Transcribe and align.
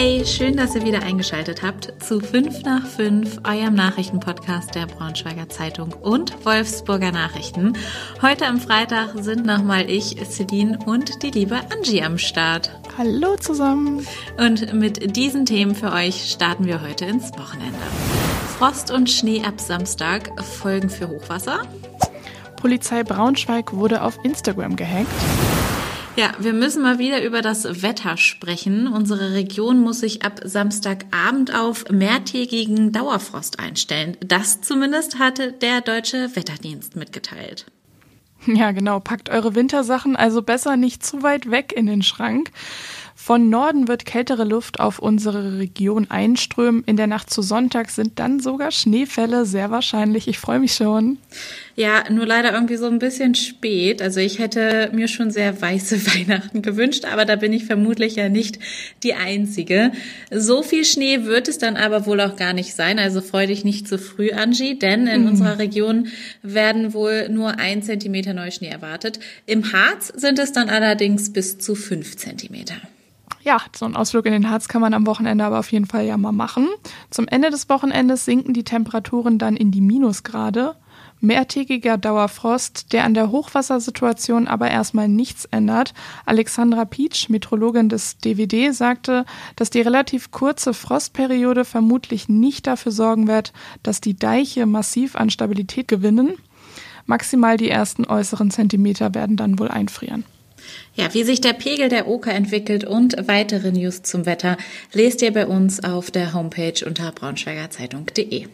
Hey, 0.00 0.24
schön, 0.24 0.56
dass 0.56 0.76
ihr 0.76 0.84
wieder 0.84 1.02
eingeschaltet 1.02 1.64
habt 1.64 1.92
zu 2.00 2.20
5 2.20 2.62
nach 2.62 2.86
5, 2.86 3.40
eurem 3.42 3.74
Nachrichtenpodcast 3.74 4.72
der 4.76 4.86
Braunschweiger 4.86 5.48
Zeitung 5.48 5.92
und 5.92 6.46
Wolfsburger 6.46 7.10
Nachrichten. 7.10 7.72
Heute 8.22 8.46
am 8.46 8.60
Freitag 8.60 9.14
sind 9.16 9.44
nochmal 9.44 9.90
ich, 9.90 10.16
Celine 10.24 10.78
und 10.86 11.24
die 11.24 11.32
liebe 11.32 11.58
Angie 11.72 12.00
am 12.04 12.16
Start. 12.16 12.70
Hallo 12.96 13.34
zusammen. 13.34 14.06
Und 14.36 14.72
mit 14.72 15.16
diesen 15.16 15.46
Themen 15.46 15.74
für 15.74 15.90
euch 15.90 16.30
starten 16.30 16.66
wir 16.66 16.80
heute 16.80 17.04
ins 17.04 17.32
Wochenende. 17.32 17.74
Frost 18.56 18.92
und 18.92 19.10
Schnee 19.10 19.42
ab 19.44 19.60
Samstag, 19.60 20.30
Folgen 20.44 20.90
für 20.90 21.08
Hochwasser. 21.08 21.62
Polizei 22.54 23.02
Braunschweig 23.02 23.72
wurde 23.72 24.02
auf 24.02 24.16
Instagram 24.22 24.76
gehackt. 24.76 25.10
Ja, 26.18 26.32
wir 26.40 26.52
müssen 26.52 26.82
mal 26.82 26.98
wieder 26.98 27.22
über 27.22 27.42
das 27.42 27.80
Wetter 27.80 28.16
sprechen. 28.16 28.88
Unsere 28.88 29.34
Region 29.34 29.80
muss 29.80 30.00
sich 30.00 30.24
ab 30.24 30.40
Samstagabend 30.42 31.54
auf 31.54 31.88
mehrtägigen 31.90 32.90
Dauerfrost 32.90 33.60
einstellen. 33.60 34.16
Das 34.18 34.60
zumindest 34.60 35.20
hatte 35.20 35.52
der 35.52 35.80
deutsche 35.80 36.34
Wetterdienst 36.34 36.96
mitgeteilt. 36.96 37.66
Ja, 38.46 38.72
genau. 38.72 38.98
Packt 38.98 39.30
eure 39.30 39.54
Wintersachen 39.54 40.16
also 40.16 40.42
besser 40.42 40.76
nicht 40.76 41.06
zu 41.06 41.22
weit 41.22 41.52
weg 41.52 41.72
in 41.72 41.86
den 41.86 42.02
Schrank. 42.02 42.50
Von 43.14 43.48
Norden 43.48 43.86
wird 43.86 44.04
kältere 44.04 44.42
Luft 44.42 44.80
auf 44.80 44.98
unsere 44.98 45.58
Region 45.58 46.10
einströmen. 46.10 46.82
In 46.84 46.96
der 46.96 47.06
Nacht 47.06 47.30
zu 47.30 47.42
Sonntag 47.42 47.90
sind 47.90 48.18
dann 48.18 48.40
sogar 48.40 48.72
Schneefälle 48.72 49.46
sehr 49.46 49.70
wahrscheinlich. 49.70 50.26
Ich 50.26 50.38
freue 50.40 50.58
mich 50.58 50.74
schon. 50.74 51.18
Ja, 51.78 52.02
nur 52.10 52.26
leider 52.26 52.54
irgendwie 52.54 52.74
so 52.74 52.86
ein 52.86 52.98
bisschen 52.98 53.36
spät. 53.36 54.02
Also 54.02 54.18
ich 54.18 54.40
hätte 54.40 54.90
mir 54.92 55.06
schon 55.06 55.30
sehr 55.30 55.62
weiße 55.62 56.06
Weihnachten 56.12 56.60
gewünscht, 56.60 57.04
aber 57.04 57.24
da 57.24 57.36
bin 57.36 57.52
ich 57.52 57.66
vermutlich 57.66 58.16
ja 58.16 58.28
nicht 58.28 58.58
die 59.04 59.14
Einzige. 59.14 59.92
So 60.32 60.64
viel 60.64 60.84
Schnee 60.84 61.22
wird 61.22 61.46
es 61.46 61.58
dann 61.58 61.76
aber 61.76 62.04
wohl 62.04 62.20
auch 62.20 62.34
gar 62.34 62.52
nicht 62.52 62.74
sein. 62.74 62.98
Also 62.98 63.20
freu 63.20 63.46
dich 63.46 63.64
nicht 63.64 63.86
zu 63.86 63.96
früh, 63.96 64.32
Angie, 64.32 64.76
denn 64.76 65.06
in 65.06 65.20
mhm. 65.20 65.28
unserer 65.28 65.60
Region 65.60 66.08
werden 66.42 66.94
wohl 66.94 67.28
nur 67.28 67.60
ein 67.60 67.84
Zentimeter 67.84 68.34
Neuschnee 68.34 68.70
erwartet. 68.70 69.20
Im 69.46 69.72
Harz 69.72 70.08
sind 70.08 70.40
es 70.40 70.50
dann 70.50 70.70
allerdings 70.70 71.32
bis 71.32 71.58
zu 71.58 71.76
fünf 71.76 72.16
Zentimeter 72.16 72.74
ja, 73.42 73.62
so 73.74 73.86
einen 73.86 73.96
Ausflug 73.96 74.26
in 74.26 74.32
den 74.32 74.50
Harz 74.50 74.68
kann 74.68 74.82
man 74.82 74.92
am 74.92 75.06
Wochenende 75.06 75.44
aber 75.44 75.58
auf 75.58 75.72
jeden 75.72 75.86
Fall 75.86 76.04
ja 76.04 76.18
mal 76.18 76.32
machen. 76.32 76.68
Zum 77.08 77.26
Ende 77.28 77.48
des 77.48 77.68
Wochenendes 77.70 78.26
sinken 78.26 78.52
die 78.52 78.64
Temperaturen 78.64 79.38
dann 79.38 79.56
in 79.56 79.70
die 79.70 79.80
Minusgrade. 79.80 80.74
Mehrtägiger 81.20 81.98
Dauerfrost, 81.98 82.92
der 82.92 83.04
an 83.04 83.14
der 83.14 83.30
Hochwassersituation 83.30 84.46
aber 84.46 84.70
erstmal 84.70 85.08
nichts 85.08 85.46
ändert. 85.46 85.94
Alexandra 86.26 86.84
Pietsch, 86.84 87.28
Metrologin 87.28 87.88
des 87.88 88.18
DWD, 88.18 88.72
sagte, 88.72 89.24
dass 89.56 89.70
die 89.70 89.80
relativ 89.80 90.30
kurze 90.30 90.74
Frostperiode 90.74 91.64
vermutlich 91.64 92.28
nicht 92.28 92.66
dafür 92.66 92.92
sorgen 92.92 93.26
wird, 93.26 93.52
dass 93.82 94.00
die 94.00 94.16
Deiche 94.16 94.66
massiv 94.66 95.16
an 95.16 95.30
Stabilität 95.30 95.88
gewinnen. 95.88 96.34
Maximal 97.06 97.56
die 97.56 97.70
ersten 97.70 98.04
äußeren 98.04 98.50
Zentimeter 98.50 99.14
werden 99.14 99.36
dann 99.36 99.58
wohl 99.58 99.68
einfrieren. 99.68 100.24
Ja, 100.94 101.12
wie 101.14 101.24
sich 101.24 101.40
der 101.40 101.52
Pegel 101.52 101.88
der 101.88 102.06
Oker 102.06 102.32
entwickelt 102.32 102.84
und 102.84 103.16
weitere 103.26 103.72
News 103.72 104.02
zum 104.02 104.26
Wetter 104.26 104.56
lest 104.92 105.22
ihr 105.22 105.32
bei 105.32 105.46
uns 105.46 105.82
auf 105.82 106.10
der 106.10 106.34
Homepage 106.34 106.84
unter 106.84 107.10
braunschweigerzeitung.de. 107.12 108.46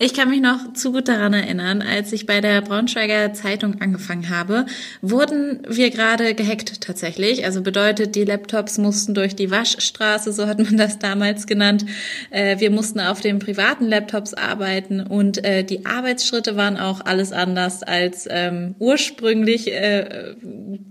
Ich 0.00 0.14
kann 0.14 0.30
mich 0.30 0.40
noch 0.40 0.74
zu 0.74 0.92
gut 0.92 1.08
daran 1.08 1.34
erinnern, 1.34 1.82
als 1.82 2.12
ich 2.12 2.24
bei 2.24 2.40
der 2.40 2.60
Braunschweiger 2.60 3.32
Zeitung 3.32 3.80
angefangen 3.80 4.28
habe, 4.28 4.64
wurden 5.02 5.60
wir 5.68 5.90
gerade 5.90 6.34
gehackt 6.34 6.82
tatsächlich. 6.82 7.44
Also 7.44 7.62
bedeutet, 7.62 8.14
die 8.14 8.22
Laptops 8.22 8.78
mussten 8.78 9.12
durch 9.12 9.34
die 9.34 9.50
Waschstraße, 9.50 10.32
so 10.32 10.46
hat 10.46 10.60
man 10.60 10.76
das 10.76 11.00
damals 11.00 11.48
genannt. 11.48 11.84
Äh, 12.30 12.60
wir 12.60 12.70
mussten 12.70 13.00
auf 13.00 13.20
den 13.20 13.40
privaten 13.40 13.86
Laptops 13.86 14.34
arbeiten 14.34 15.00
und 15.00 15.44
äh, 15.44 15.64
die 15.64 15.84
Arbeitsschritte 15.84 16.54
waren 16.54 16.76
auch 16.76 17.00
alles 17.04 17.32
anders 17.32 17.82
als 17.82 18.28
ähm, 18.30 18.76
ursprünglich 18.78 19.72
äh, 19.72 20.36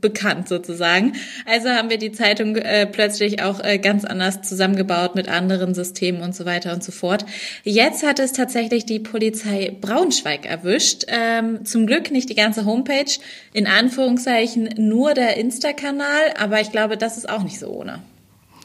bekannt 0.01 0.50
sozusagen. 0.50 1.13
Also 1.46 1.69
haben 1.69 1.90
wir 1.90 1.97
die 1.97 2.12
Zeitung 2.12 2.57
plötzlich 2.91 3.41
auch 3.41 3.62
ganz 3.81 4.06
anders 4.06 4.41
zusammengebaut 4.41 5.16
mit 5.16 5.29
anderen 5.29 5.73
Systemen 5.73 6.22
und 6.22 6.35
so 6.35 6.46
weiter 6.46 6.73
und 6.73 6.84
so 6.84 6.91
fort. 6.91 7.25
Jetzt 7.63 8.06
hat 8.06 8.19
es 8.19 8.34
tatsächlich 8.34 8.85
die 8.85 8.97
die 8.97 9.03
Polizei 9.03 9.75
Braunschweig 9.80 10.46
erwischt. 10.46 11.06
Ähm, 11.08 11.66
zum 11.66 11.85
Glück 11.85 12.09
nicht 12.09 12.30
die 12.30 12.35
ganze 12.35 12.66
Homepage, 12.66 13.19
in 13.53 13.68
Anführungszeichen 13.68 14.69
nur 14.78 15.13
der 15.13 15.38
Insta-Kanal, 15.38 16.34
aber 16.38 16.62
ich 16.62 16.72
glaube, 16.72 16.97
das 16.97 17.18
ist 17.18 17.30
auch 17.30 17.44
nicht 17.44 17.59
so 17.59 17.68
ohne. 17.68 18.02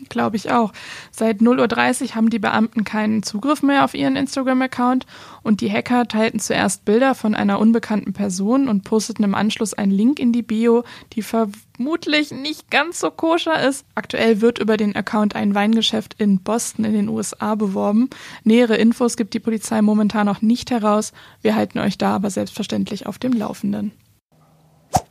Glaube 0.08 0.36
ich 0.36 0.50
auch. 0.50 0.72
Seit 1.10 1.38
0.30 1.40 2.02
Uhr 2.02 2.14
haben 2.14 2.30
die 2.30 2.38
Beamten 2.38 2.84
keinen 2.84 3.22
Zugriff 3.22 3.62
mehr 3.62 3.84
auf 3.84 3.94
ihren 3.94 4.16
Instagram-Account 4.16 5.06
und 5.42 5.60
die 5.60 5.70
Hacker 5.70 6.06
teilten 6.06 6.40
zuerst 6.40 6.84
Bilder 6.84 7.14
von 7.14 7.34
einer 7.34 7.58
unbekannten 7.58 8.12
Person 8.12 8.68
und 8.68 8.84
posteten 8.84 9.24
im 9.24 9.34
Anschluss 9.34 9.74
einen 9.74 9.92
Link 9.92 10.18
in 10.18 10.32
die 10.32 10.42
Bio, 10.42 10.84
die 11.12 11.22
vermutlich 11.22 12.30
nicht 12.30 12.70
ganz 12.70 13.00
so 13.00 13.10
koscher 13.10 13.66
ist. 13.66 13.84
Aktuell 13.94 14.40
wird 14.40 14.58
über 14.58 14.76
den 14.76 14.94
Account 14.96 15.34
ein 15.34 15.54
Weingeschäft 15.54 16.14
in 16.18 16.40
Boston 16.40 16.84
in 16.84 16.92
den 16.92 17.08
USA 17.08 17.54
beworben. 17.54 18.10
Nähere 18.44 18.76
Infos 18.76 19.16
gibt 19.16 19.34
die 19.34 19.40
Polizei 19.40 19.82
momentan 19.82 20.26
noch 20.26 20.42
nicht 20.42 20.70
heraus. 20.70 21.12
Wir 21.42 21.54
halten 21.54 21.78
euch 21.78 21.98
da 21.98 22.14
aber 22.16 22.30
selbstverständlich 22.30 23.06
auf 23.06 23.18
dem 23.18 23.32
Laufenden. 23.32 23.92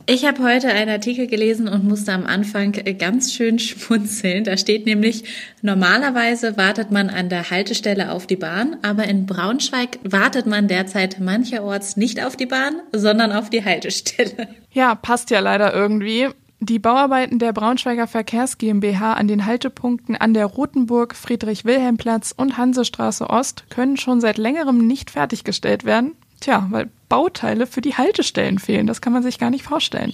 Ich 0.06 0.26
habe 0.26 0.42
heute 0.42 0.68
einen 0.68 0.90
Artikel 0.90 1.28
gelesen 1.28 1.68
und 1.68 1.84
musste 1.84 2.12
am 2.12 2.26
Anfang 2.26 2.72
ganz 2.98 3.32
schön 3.32 3.60
schmunzeln. 3.60 4.42
Da 4.42 4.56
steht 4.56 4.84
nämlich, 4.84 5.24
normalerweise 5.62 6.56
wartet 6.56 6.90
man 6.90 7.08
an 7.08 7.28
der 7.28 7.50
Haltestelle 7.50 8.10
auf 8.10 8.26
die 8.26 8.36
Bahn, 8.36 8.76
aber 8.82 9.04
in 9.04 9.26
Braunschweig 9.26 10.00
wartet 10.02 10.46
man 10.46 10.66
derzeit 10.66 11.20
mancherorts 11.20 11.96
nicht 11.96 12.24
auf 12.24 12.36
die 12.36 12.46
Bahn, 12.46 12.80
sondern 12.92 13.30
auf 13.30 13.48
die 13.48 13.64
Haltestelle. 13.64 14.48
Ja, 14.72 14.96
passt 14.96 15.30
ja 15.30 15.38
leider 15.38 15.72
irgendwie. 15.72 16.28
Die 16.58 16.78
Bauarbeiten 16.78 17.38
der 17.38 17.52
Braunschweiger 17.52 18.06
Verkehrs 18.06 18.58
GmbH 18.58 19.14
an 19.14 19.28
den 19.28 19.46
Haltepunkten 19.46 20.16
an 20.16 20.34
der 20.34 20.46
Rotenburg, 20.46 21.14
Friedrich-Wilhelm-Platz 21.14 22.34
und 22.36 22.56
Hansestraße 22.56 23.30
Ost 23.30 23.64
können 23.70 23.96
schon 23.96 24.20
seit 24.20 24.38
längerem 24.38 24.86
nicht 24.86 25.10
fertiggestellt 25.10 25.84
werden. 25.84 26.12
Tja, 26.42 26.66
weil 26.70 26.90
Bauteile 27.08 27.68
für 27.68 27.80
die 27.80 27.94
Haltestellen 27.94 28.58
fehlen. 28.58 28.88
Das 28.88 29.00
kann 29.00 29.12
man 29.12 29.22
sich 29.22 29.38
gar 29.38 29.50
nicht 29.50 29.62
vorstellen. 29.62 30.12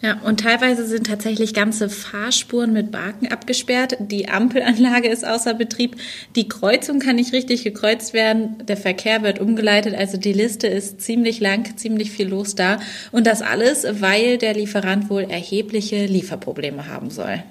Ja, 0.00 0.20
und 0.24 0.40
teilweise 0.40 0.86
sind 0.86 1.06
tatsächlich 1.08 1.52
ganze 1.52 1.88
Fahrspuren 1.88 2.72
mit 2.72 2.92
Baken 2.92 3.30
abgesperrt. 3.30 3.96
Die 3.98 4.28
Ampelanlage 4.28 5.08
ist 5.08 5.26
außer 5.26 5.54
Betrieb. 5.54 5.96
Die 6.36 6.48
Kreuzung 6.48 7.00
kann 7.00 7.16
nicht 7.16 7.32
richtig 7.32 7.64
gekreuzt 7.64 8.12
werden. 8.12 8.56
Der 8.66 8.76
Verkehr 8.76 9.22
wird 9.22 9.40
umgeleitet. 9.40 9.96
Also 9.96 10.16
die 10.16 10.32
Liste 10.32 10.68
ist 10.68 11.00
ziemlich 11.00 11.40
lang, 11.40 11.76
ziemlich 11.76 12.12
viel 12.12 12.28
los 12.28 12.54
da. 12.54 12.78
Und 13.10 13.26
das 13.26 13.42
alles, 13.42 13.84
weil 14.00 14.38
der 14.38 14.54
Lieferant 14.54 15.10
wohl 15.10 15.22
erhebliche 15.22 16.06
Lieferprobleme 16.06 16.86
haben 16.86 17.10
soll. 17.10 17.42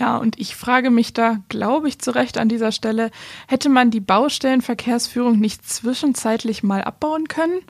Ja, 0.00 0.16
und 0.16 0.40
ich 0.40 0.56
frage 0.56 0.90
mich 0.90 1.12
da, 1.12 1.40
glaube 1.50 1.86
ich, 1.86 1.98
zu 1.98 2.12
Recht 2.12 2.38
an 2.38 2.48
dieser 2.48 2.72
Stelle, 2.72 3.10
hätte 3.46 3.68
man 3.68 3.90
die 3.90 4.00
Baustellenverkehrsführung 4.00 5.38
nicht 5.38 5.68
zwischenzeitlich 5.68 6.62
mal 6.62 6.82
abbauen 6.82 7.28
können? 7.28 7.60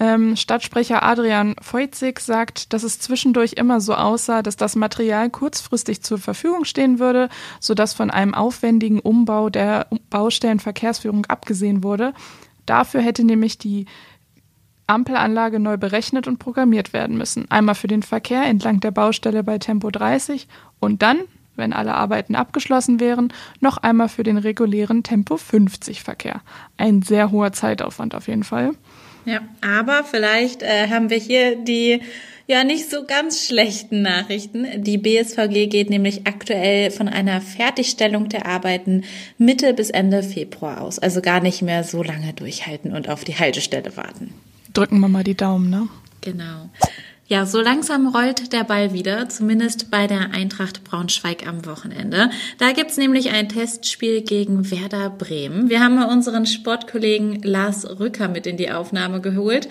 Ähm, 0.00 0.34
Stadtsprecher 0.34 1.02
Adrian 1.02 1.56
Feuzig 1.60 2.20
sagt, 2.20 2.72
dass 2.72 2.84
es 2.84 3.00
zwischendurch 3.00 3.54
immer 3.54 3.82
so 3.82 3.94
aussah, 3.94 4.40
dass 4.42 4.56
das 4.56 4.76
Material 4.76 5.28
kurzfristig 5.28 6.02
zur 6.02 6.16
Verfügung 6.16 6.64
stehen 6.64 6.98
würde, 7.00 7.28
sodass 7.60 7.92
von 7.92 8.10
einem 8.10 8.32
aufwendigen 8.32 9.00
Umbau 9.00 9.50
der 9.50 9.88
Baustellenverkehrsführung 10.08 11.26
abgesehen 11.26 11.82
wurde. 11.82 12.14
Dafür 12.64 13.02
hätte 13.02 13.24
nämlich 13.24 13.58
die 13.58 13.84
Ampelanlage 14.86 15.58
neu 15.60 15.76
berechnet 15.76 16.28
und 16.28 16.38
programmiert 16.38 16.94
werden 16.94 17.18
müssen. 17.18 17.50
Einmal 17.50 17.74
für 17.74 17.88
den 17.88 18.02
Verkehr 18.02 18.44
entlang 18.44 18.80
der 18.80 18.90
Baustelle 18.90 19.44
bei 19.44 19.58
Tempo 19.58 19.90
30 19.90 20.48
und 20.80 21.02
dann 21.02 21.18
wenn 21.58 21.72
alle 21.72 21.94
Arbeiten 21.94 22.34
abgeschlossen 22.34 23.00
wären, 23.00 23.32
noch 23.60 23.76
einmal 23.78 24.08
für 24.08 24.22
den 24.22 24.38
regulären 24.38 25.02
Tempo 25.02 25.36
50 25.36 26.02
Verkehr. 26.02 26.40
Ein 26.76 27.02
sehr 27.02 27.30
hoher 27.30 27.52
Zeitaufwand 27.52 28.14
auf 28.14 28.28
jeden 28.28 28.44
Fall. 28.44 28.72
Ja, 29.24 29.40
aber 29.60 30.04
vielleicht 30.04 30.62
äh, 30.62 30.88
haben 30.88 31.10
wir 31.10 31.18
hier 31.18 31.56
die 31.56 32.00
ja 32.46 32.64
nicht 32.64 32.90
so 32.90 33.04
ganz 33.04 33.46
schlechten 33.46 34.02
Nachrichten. 34.02 34.66
Die 34.82 34.96
BSVG 34.96 35.66
geht 35.68 35.90
nämlich 35.90 36.26
aktuell 36.26 36.90
von 36.90 37.08
einer 37.08 37.40
Fertigstellung 37.40 38.30
der 38.30 38.46
Arbeiten 38.46 39.04
Mitte 39.36 39.74
bis 39.74 39.90
Ende 39.90 40.22
Februar 40.22 40.80
aus. 40.80 40.98
Also 40.98 41.20
gar 41.20 41.40
nicht 41.40 41.62
mehr 41.62 41.84
so 41.84 42.02
lange 42.02 42.32
durchhalten 42.32 42.92
und 42.92 43.08
auf 43.08 43.22
die 43.22 43.36
Haltestelle 43.36 43.96
warten. 43.96 44.32
Drücken 44.72 44.98
wir 45.00 45.08
mal 45.08 45.24
die 45.24 45.36
Daumen, 45.36 45.68
ne? 45.68 45.88
Genau. 46.22 46.70
Ja, 47.30 47.44
so 47.44 47.60
langsam 47.60 48.06
rollt 48.06 48.54
der 48.54 48.64
Ball 48.64 48.94
wieder, 48.94 49.28
zumindest 49.28 49.90
bei 49.90 50.06
der 50.06 50.30
Eintracht 50.32 50.82
Braunschweig 50.82 51.46
am 51.46 51.66
Wochenende. 51.66 52.30
Da 52.56 52.72
gibt's 52.72 52.96
nämlich 52.96 53.28
ein 53.28 53.50
Testspiel 53.50 54.22
gegen 54.22 54.70
Werder 54.70 55.10
Bremen. 55.10 55.68
Wir 55.68 55.80
haben 55.80 55.96
mal 55.96 56.10
unseren 56.10 56.46
Sportkollegen 56.46 57.42
Lars 57.42 58.00
Rücker 58.00 58.28
mit 58.28 58.46
in 58.46 58.56
die 58.56 58.70
Aufnahme 58.70 59.20
geholt. 59.20 59.68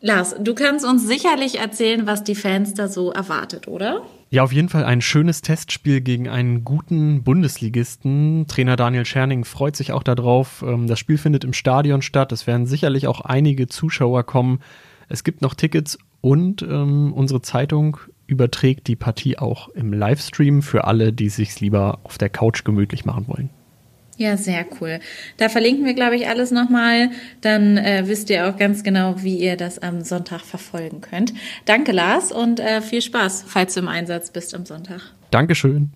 Lars, 0.00 0.34
du 0.40 0.54
kannst 0.54 0.86
uns 0.86 1.06
sicherlich 1.06 1.58
erzählen, 1.58 2.06
was 2.06 2.24
die 2.24 2.34
Fans 2.34 2.72
da 2.72 2.88
so 2.88 3.12
erwartet, 3.12 3.68
oder? 3.68 4.00
Ja, 4.30 4.42
auf 4.42 4.52
jeden 4.52 4.70
Fall 4.70 4.84
ein 4.84 5.02
schönes 5.02 5.42
Testspiel 5.42 6.00
gegen 6.00 6.30
einen 6.30 6.64
guten 6.64 7.22
Bundesligisten. 7.22 8.46
Trainer 8.46 8.76
Daniel 8.76 9.04
Scherning 9.04 9.44
freut 9.44 9.76
sich 9.76 9.92
auch 9.92 10.02
darauf. 10.02 10.64
Ähm, 10.66 10.86
das 10.86 10.98
Spiel 10.98 11.18
findet 11.18 11.44
im 11.44 11.52
Stadion 11.52 12.00
statt. 12.00 12.32
Es 12.32 12.46
werden 12.46 12.64
sicherlich 12.64 13.06
auch 13.06 13.20
einige 13.20 13.66
Zuschauer 13.66 14.22
kommen. 14.22 14.60
Es 15.10 15.24
gibt 15.24 15.42
noch 15.42 15.54
Tickets 15.54 15.98
und 16.20 16.62
ähm, 16.62 17.12
unsere 17.12 17.42
Zeitung 17.42 17.98
überträgt 18.26 18.86
die 18.86 18.96
Partie 18.96 19.38
auch 19.38 19.68
im 19.70 19.92
Livestream 19.92 20.62
für 20.62 20.84
alle, 20.84 21.12
die 21.12 21.28
sich 21.28 21.60
lieber 21.60 21.98
auf 22.04 22.18
der 22.18 22.28
Couch 22.28 22.64
gemütlich 22.64 23.04
machen 23.04 23.26
wollen. 23.26 23.50
Ja, 24.20 24.36
sehr 24.36 24.66
cool. 24.80 25.00
Da 25.38 25.48
verlinken 25.48 25.86
wir, 25.86 25.94
glaube 25.94 26.14
ich, 26.14 26.28
alles 26.28 26.50
nochmal. 26.50 27.10
Dann 27.40 27.78
äh, 27.78 28.02
wisst 28.04 28.28
ihr 28.28 28.48
auch 28.48 28.58
ganz 28.58 28.82
genau, 28.82 29.22
wie 29.22 29.38
ihr 29.38 29.56
das 29.56 29.78
am 29.78 30.02
Sonntag 30.02 30.42
verfolgen 30.42 31.00
könnt. 31.00 31.32
Danke, 31.64 31.92
Lars, 31.92 32.30
und 32.30 32.60
äh, 32.60 32.82
viel 32.82 33.00
Spaß, 33.00 33.44
falls 33.46 33.72
du 33.72 33.80
im 33.80 33.88
Einsatz 33.88 34.30
bist 34.30 34.54
am 34.54 34.66
Sonntag. 34.66 35.00
Dankeschön. 35.30 35.90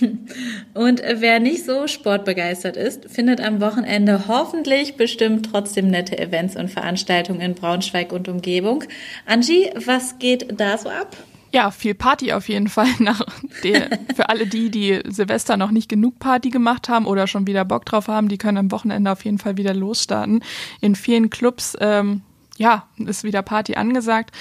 Und 0.74 1.02
wer 1.02 1.40
nicht 1.40 1.64
so 1.64 1.86
sportbegeistert 1.86 2.76
ist, 2.76 3.10
findet 3.10 3.40
am 3.40 3.60
Wochenende 3.60 4.28
hoffentlich 4.28 4.96
bestimmt 4.96 5.50
trotzdem 5.50 5.88
nette 5.88 6.18
Events 6.18 6.56
und 6.56 6.70
Veranstaltungen 6.70 7.40
in 7.40 7.54
Braunschweig 7.54 8.12
und 8.12 8.28
Umgebung. 8.28 8.84
Angie, 9.26 9.70
was 9.74 10.18
geht 10.18 10.60
da 10.60 10.78
so 10.78 10.88
ab? 10.88 11.16
Ja, 11.50 11.70
viel 11.70 11.94
Party 11.94 12.32
auf 12.32 12.48
jeden 12.48 12.68
Fall. 12.68 12.88
Nach 12.98 13.20
der, 13.64 13.98
für 14.14 14.28
alle 14.28 14.46
die, 14.46 14.70
die 14.70 15.00
Silvester 15.06 15.56
noch 15.56 15.70
nicht 15.70 15.88
genug 15.88 16.18
Party 16.18 16.50
gemacht 16.50 16.88
haben 16.88 17.06
oder 17.06 17.26
schon 17.26 17.46
wieder 17.46 17.64
Bock 17.64 17.86
drauf 17.86 18.08
haben, 18.08 18.28
die 18.28 18.38
können 18.38 18.58
am 18.58 18.70
Wochenende 18.70 19.10
auf 19.10 19.24
jeden 19.24 19.38
Fall 19.38 19.56
wieder 19.56 19.74
losstarten. 19.74 20.42
In 20.80 20.94
vielen 20.94 21.30
Clubs 21.30 21.76
ähm, 21.80 22.22
ja, 22.58 22.86
ist 22.96 23.24
wieder 23.24 23.42
Party 23.42 23.74
angesagt. 23.74 24.36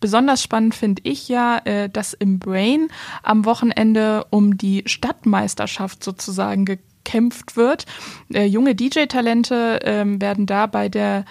Besonders 0.00 0.42
spannend 0.42 0.74
finde 0.74 1.02
ich 1.04 1.28
ja, 1.28 1.58
äh, 1.64 1.88
dass 1.88 2.12
im 2.12 2.38
Brain 2.38 2.88
am 3.22 3.44
Wochenende 3.44 4.26
um 4.30 4.56
die 4.56 4.84
Stadtmeisterschaft 4.86 6.04
sozusagen 6.04 6.64
gekämpft 6.64 7.56
wird. 7.56 7.86
Äh, 8.32 8.44
junge 8.44 8.74
DJ-Talente 8.74 9.82
äh, 9.82 10.04
werden 10.20 10.46
da 10.46 10.66
bei 10.66 10.88
der 10.88 11.24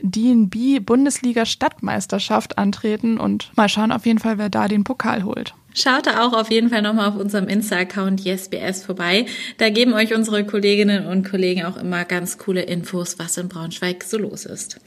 DNB 0.00 0.80
Bundesliga 0.84 1.44
Stadtmeisterschaft 1.44 2.58
antreten 2.58 3.18
und 3.18 3.50
mal 3.56 3.68
schauen 3.68 3.90
auf 3.90 4.06
jeden 4.06 4.20
Fall, 4.20 4.38
wer 4.38 4.48
da 4.48 4.68
den 4.68 4.84
Pokal 4.84 5.24
holt. 5.24 5.54
Schaut 5.74 6.06
da 6.06 6.26
auch 6.26 6.32
auf 6.32 6.50
jeden 6.50 6.70
Fall 6.70 6.82
nochmal 6.82 7.10
auf 7.10 7.16
unserem 7.16 7.46
Insta-Account 7.46 8.24
YesBS 8.24 8.84
vorbei. 8.84 9.26
Da 9.58 9.68
geben 9.68 9.92
euch 9.92 10.14
unsere 10.14 10.44
Kolleginnen 10.44 11.06
und 11.06 11.28
Kollegen 11.28 11.64
auch 11.64 11.76
immer 11.76 12.04
ganz 12.06 12.38
coole 12.38 12.62
Infos, 12.62 13.18
was 13.18 13.36
in 13.36 13.48
Braunschweig 13.48 14.02
so 14.02 14.16
los 14.16 14.46
ist. 14.46 14.80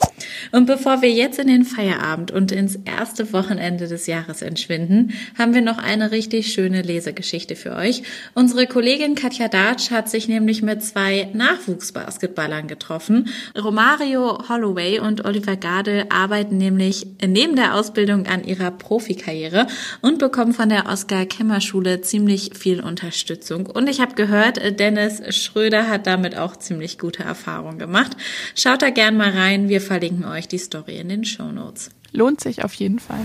Und 0.52 0.66
bevor 0.66 1.02
wir 1.04 1.12
jetzt 1.12 1.38
in 1.38 1.48
den 1.48 1.66
Feierabend 1.66 2.32
und 2.32 2.52
ins 2.52 2.78
erste 2.84 3.32
Wochenende 3.32 3.88
des 3.88 4.08
Jahres 4.08 4.42
entschwinden, 4.42 5.14
haben 5.38 5.54
wir 5.54 5.62
noch 5.62 5.78
eine 5.78 6.12
richtig 6.12 6.52
schöne 6.52 6.82
Lesegeschichte 6.82 7.56
für 7.56 7.76
euch. 7.76 8.02
Unsere 8.34 8.66
Kollegin 8.66 9.14
Katja 9.14 9.50
Datsch 9.50 9.92
hat 9.92 10.10
sich 10.10 10.28
nämlich 10.28 10.64
mit 10.64 10.84
zwei 10.84 11.30
Nachwuchsbasketballern 11.34 12.68
getroffen. 12.68 13.30
Romario 13.58 14.50
Holloway 14.50 15.00
und 15.00 15.26
Oliver 15.26 15.58
Gade 15.58 16.08
arbeiten 16.10 16.58
nämlich 16.58 17.06
neben 17.26 17.56
der 17.56 17.76
Ausbildung 17.76 18.26
an 18.26 18.44
ihrer 18.44 18.72
Profikarriere 18.72 19.68
und 20.02 20.18
bekommen 20.18 20.54
von 20.54 20.71
der 20.72 20.88
Oskar-Kemmer-Schule 20.88 22.02
ziemlich 22.02 22.52
viel 22.58 22.82
Unterstützung. 22.82 23.68
Und 23.68 23.88
ich 23.88 24.02
habe 24.02 24.16
gehört, 24.16 24.60
Dennis 24.80 25.22
Schröder 25.36 25.88
hat 25.88 26.08
damit 26.08 26.36
auch 26.36 26.56
ziemlich 26.56 26.98
gute 26.98 27.24
Erfahrungen 27.24 27.78
gemacht. 27.78 28.18
Schaut 28.56 28.82
da 28.82 28.90
gern 28.90 29.16
mal 29.16 29.30
rein. 29.30 29.70
Wir 29.70 29.82
verlinken 29.82 30.26
euch 30.26 30.48
die 30.48 30.58
Story 30.58 30.98
in 30.98 31.10
den 31.10 31.26
Show 31.26 31.52
Notes. 31.52 31.92
Lohnt 32.12 32.42
sich 32.42 32.64
auf 32.64 32.74
jeden 32.74 33.00
Fall. 33.00 33.20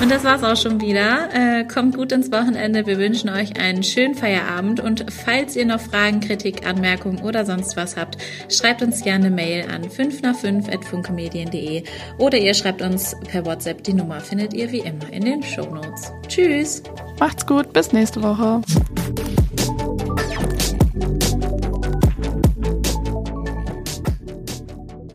Und 0.00 0.10
das 0.10 0.24
war's 0.24 0.42
auch 0.42 0.56
schon 0.56 0.80
wieder. 0.80 1.28
Äh, 1.32 1.64
kommt 1.64 1.96
gut 1.96 2.10
ins 2.12 2.32
Wochenende. 2.32 2.86
Wir 2.86 2.96
wünschen 2.96 3.28
euch 3.28 3.60
einen 3.60 3.82
schönen 3.82 4.14
Feierabend. 4.14 4.80
Und 4.80 5.04
falls 5.12 5.56
ihr 5.56 5.66
noch 5.66 5.80
Fragen, 5.80 6.20
Kritik, 6.20 6.66
Anmerkungen 6.66 7.20
oder 7.20 7.44
sonst 7.44 7.76
was 7.76 7.96
habt, 7.96 8.16
schreibt 8.48 8.80
uns 8.80 9.02
gerne 9.02 9.26
eine 9.26 9.34
Mail 9.34 9.66
an 9.70 9.90
5 9.90 10.22
nach 10.22 10.34
5 10.34 10.68
at 10.68 10.84
funkemedien.de 10.86 11.84
oder 12.16 12.38
ihr 12.38 12.54
schreibt 12.54 12.80
uns 12.80 13.14
per 13.28 13.44
WhatsApp. 13.44 13.84
Die 13.84 13.92
Nummer 13.92 14.20
findet 14.20 14.54
ihr 14.54 14.72
wie 14.72 14.80
immer 14.80 15.12
in 15.12 15.24
den 15.24 15.42
Show 15.42 15.66
Notes. 15.66 16.12
Tschüss. 16.28 16.82
Macht's 17.18 17.44
gut. 17.44 17.72
Bis 17.74 17.92
nächste 17.92 18.22
Woche. 18.22 18.62